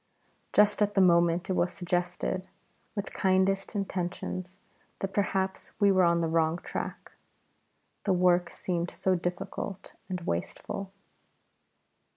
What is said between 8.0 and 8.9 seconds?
the work seemed